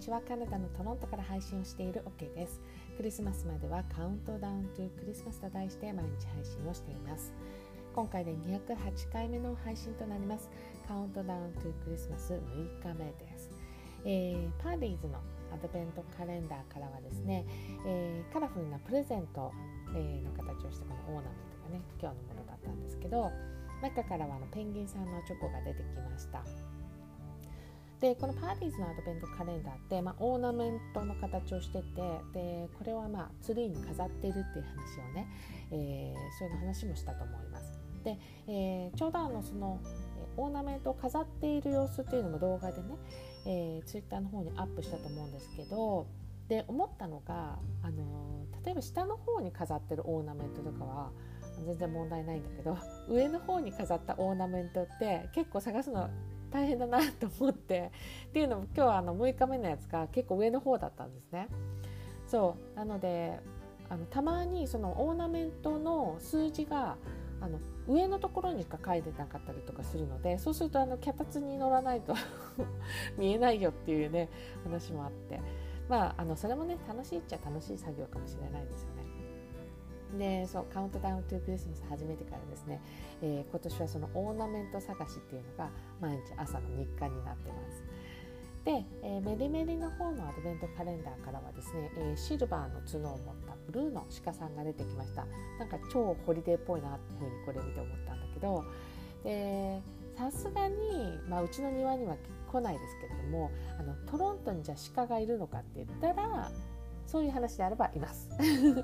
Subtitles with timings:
[0.00, 0.20] ちは。
[0.26, 2.60] カナダのトロントから配信をしている OK です。
[2.96, 7.32] クリスマスまではカウントダウントゥクリスマスと題して毎日配信をしています。
[7.94, 10.48] 今回で208回目の配信となります。
[10.88, 12.38] カウントダウントゥクリスマス6
[12.82, 13.48] 日目です、
[14.04, 15.18] えー、パーディーズの
[15.54, 17.44] アドベントカレンダーからはですね、
[17.86, 19.52] えー、カラフルなプレゼント、
[19.94, 23.30] えー、の形をしたこのオーナメントがね今日のものだったんですけど
[23.82, 26.42] 中からはあのペンギンさんのチョコが出てきました。
[28.00, 31.84] でこのパーティーズのアドベントカレンダーって、まあ、オーナメントの形をしてて
[32.32, 35.28] でこれはまあツリーに飾ってるっていう話をね、
[35.70, 37.78] えー、そういう話もしたと思います。
[38.02, 38.18] で、
[38.48, 39.78] えー、ちょうどあのその
[40.38, 42.96] オーナメントを飾っている様子っていうのも動画でね、
[43.46, 46.06] えー、ツイッターの方にアップしたと思うんですけど
[46.48, 51.10] で思ったのが、あの例えば下の方に飾ってるオーナメントとかは
[51.64, 52.76] 全然問題ないんだけど
[53.08, 56.08] 上の方に飾ったオーナメントって結構探すの
[56.50, 57.92] 大変だなと思って
[58.28, 61.48] っていうのも今日はあの6日目のやつが結構上の方だったんですね。
[62.26, 63.40] そうなので
[63.88, 66.96] あのたまにそのオーナメントの数字が
[67.40, 67.58] あの
[67.88, 72.14] 上のところにしか書いてなかったりとかするのでそうするとあの脚立に乗らないと
[73.18, 74.28] 見えないよっていうね
[74.62, 75.40] 話もあって
[75.88, 78.99] まああのそれもね楽しいっちゃ楽しい作業かもしれないですよね。
[80.18, 82.80] でそう Countdown to Christmas 始めてからですね、
[83.22, 87.84] えー、今年はそのオーナメント探しっていうのが毎日朝の日課になってます。
[88.64, 95.24] で、えー、メリメリの方のアドベントカレンダーからはですね、えー、シルバーの角を持ったブルーの鹿さんが出てきました
[95.58, 98.64] なんか超ホリデーっぽいなっていうふうにこれ見て思ったんだけど
[99.24, 99.82] で
[100.16, 100.74] さすがに、
[101.26, 102.16] まあ、うちの庭には
[102.50, 106.50] 来ないですけれどもあのトロントにじゃあ鹿がいるのかって言ったら
[107.10, 108.28] そういう話であればいます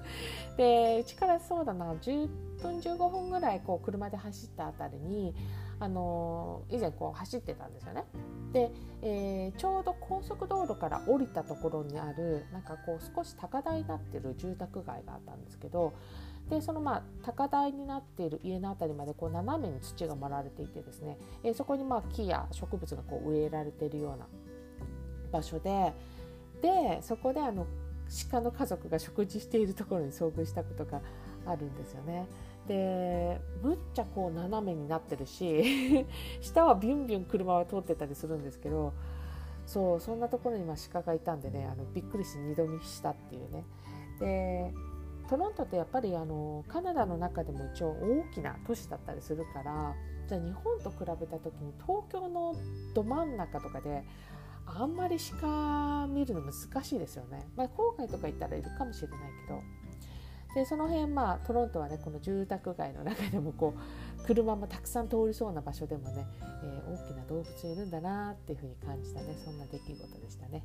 [0.59, 2.29] でうちからそうだな10
[2.61, 5.33] 分15分ぐらいこう車で走ったあたりに
[5.79, 8.05] あの以前こう走ってたんですよね。
[8.53, 15.93] で、えー、ちょうど高速道路から降りたところにあるなんかこう少し高台になってる住宅街があったんですけど
[16.49, 24.27] でそのまあ高台になっている家の辺りまでこう斜めに土が盛られていてですね、えー、そこにまあ木や植物がこう植えられているような
[25.31, 25.93] 場所で
[26.63, 27.67] でそこであの
[28.31, 31.01] 鹿の家族が食事しているところに遭遇したことが
[31.47, 32.27] あるんですよね。
[32.67, 36.05] でむっちゃこう斜めになってるし
[36.43, 38.93] 下はビュンビュン車は通ってたりするんですけど
[39.67, 43.65] そうそんなところにま鹿がいたんでねあのびっくりして二度見したっていうね。
[44.19, 44.75] で
[45.29, 49.95] トロントってやっぱりあのカナダの中でも一応大きな都市だったりするから
[50.29, 52.55] じゃあ日本と比べた時に東京の
[52.95, 54.05] ど真ん中とかで
[54.67, 57.47] あんまり鹿見るの難しいですよね。
[57.57, 59.63] まあ、郊外とか行ったらいるかもしれないけど。
[60.57, 66.27] でその辺まあトロントはねこの住宅街の中でもこう車もたくさん通りそうな場所でもね、
[66.65, 70.65] えー、大きな動物いるんだなっていうふうに感じたねそんな出来事でしたね。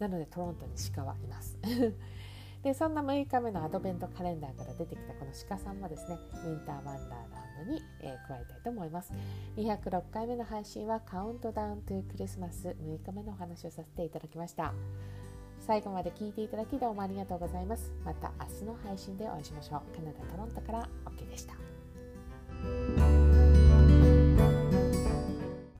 [0.00, 1.56] なのでトロントに鹿はいます。
[2.64, 9.12] でそんな6日目のアドベントカレンダーから出てきたこの鹿さんもですねウィンターワンダーランドに、えー、加えたいと思います。
[9.56, 14.72] 206回目の配信はカウントダウントゥクリスマス6日目のお話をさせていただきました。
[15.60, 17.92] 最後まで聞いていただきどうもありがとうございます。
[18.04, 19.96] また明日の配信でお会いしましょう。
[19.96, 21.77] カナダ・トロントから OK でした。